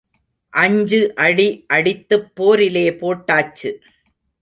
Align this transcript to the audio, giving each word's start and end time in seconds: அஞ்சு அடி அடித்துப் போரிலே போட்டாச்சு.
அஞ்சு 0.53 1.01
அடி 1.25 1.47
அடித்துப் 1.67 2.27
போரிலே 2.35 2.87
போட்டாச்சு. 3.01 3.71